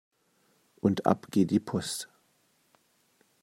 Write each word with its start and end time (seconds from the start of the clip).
Und 0.77 1.05
ab 1.05 1.27
geht 1.29 1.51
die 1.51 1.59
Post! 1.59 2.09